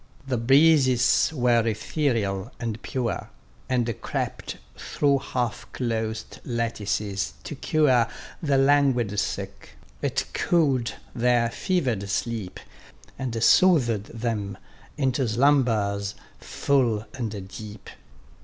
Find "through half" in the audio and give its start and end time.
4.75-5.71